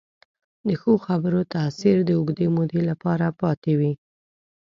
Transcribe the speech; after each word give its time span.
د 0.67 0.69
ښو 0.81 0.93
خبرو 1.07 1.41
تاثیر 1.55 1.97
د 2.05 2.09
اوږدې 2.17 2.47
مودې 2.55 2.81
لپاره 2.89 3.25
پاتې 3.41 3.71
وي. 3.79 3.93